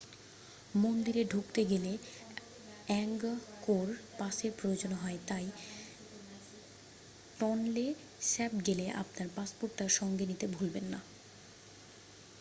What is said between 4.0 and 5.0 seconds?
পাসের প্রয়োজন